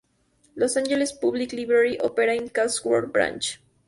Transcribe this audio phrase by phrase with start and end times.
[0.55, 3.59] Los Angeles Public Library opera a Chatsworth Branch.